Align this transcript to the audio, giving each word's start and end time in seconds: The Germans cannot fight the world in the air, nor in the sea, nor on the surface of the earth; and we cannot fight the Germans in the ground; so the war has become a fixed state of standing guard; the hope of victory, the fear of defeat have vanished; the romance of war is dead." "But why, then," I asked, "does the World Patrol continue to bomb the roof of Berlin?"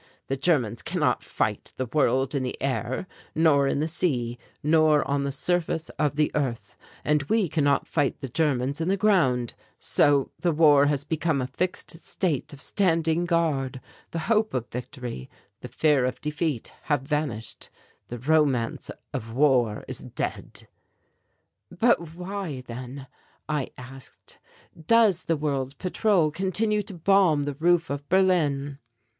The 0.29 0.35
Germans 0.35 0.81
cannot 0.81 1.21
fight 1.21 1.73
the 1.75 1.85
world 1.85 2.33
in 2.33 2.41
the 2.41 2.59
air, 2.59 3.05
nor 3.35 3.67
in 3.67 3.81
the 3.81 3.87
sea, 3.87 4.39
nor 4.63 5.07
on 5.07 5.25
the 5.25 5.31
surface 5.31 5.89
of 5.89 6.15
the 6.15 6.31
earth; 6.33 6.75
and 7.05 7.21
we 7.29 7.47
cannot 7.47 7.85
fight 7.85 8.19
the 8.19 8.27
Germans 8.27 8.81
in 8.81 8.87
the 8.87 8.97
ground; 8.97 9.53
so 9.77 10.31
the 10.39 10.51
war 10.51 10.87
has 10.87 11.03
become 11.03 11.39
a 11.39 11.45
fixed 11.45 11.99
state 12.03 12.51
of 12.51 12.61
standing 12.63 13.25
guard; 13.25 13.79
the 14.09 14.17
hope 14.25 14.55
of 14.55 14.67
victory, 14.71 15.29
the 15.59 15.67
fear 15.67 16.03
of 16.05 16.19
defeat 16.19 16.73
have 16.85 17.01
vanished; 17.03 17.69
the 18.07 18.17
romance 18.17 18.89
of 19.13 19.33
war 19.33 19.85
is 19.87 19.99
dead." 19.99 20.67
"But 21.69 22.15
why, 22.15 22.61
then," 22.65 23.05
I 23.47 23.69
asked, 23.77 24.39
"does 24.87 25.25
the 25.25 25.37
World 25.37 25.77
Patrol 25.77 26.31
continue 26.31 26.81
to 26.81 26.95
bomb 26.95 27.43
the 27.43 27.53
roof 27.59 27.91
of 27.91 28.09
Berlin?" 28.09 28.79